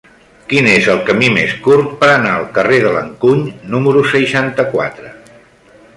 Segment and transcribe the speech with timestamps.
[0.53, 3.45] Quin és el camí més curt per anar al carrer de l'Encuny
[3.77, 5.13] número seixanta-quatre?